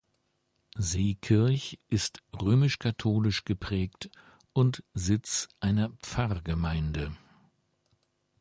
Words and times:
Seekirch 0.79 1.77
ist 1.87 2.23
römisch-katholisch 2.33 3.43
geprägt 3.45 4.09
und 4.51 4.83
Sitz 4.95 5.47
einer 5.59 5.89
Pfarrgemeinde. 6.01 7.15